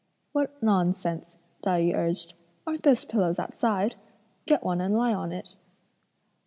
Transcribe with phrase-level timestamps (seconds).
[0.31, 2.33] "What nonsense!" Tai yü urged,
[2.65, 3.97] "aren't those pillows outside?
[4.47, 5.55] get one and lie on it."